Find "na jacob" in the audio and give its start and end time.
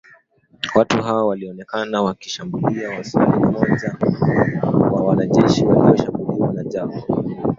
6.53-7.31